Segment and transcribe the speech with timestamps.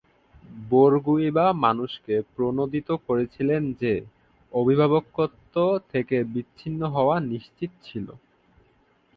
[0.69, 3.93] বোরগুইবা মানুষকে প্রণোদিত করেছিলেন যে,
[4.51, 5.55] অভিভাবকত্ব
[5.93, 8.07] থেকে বিচ্ছিন্ন হওয়া নিশ্চিত ছিল।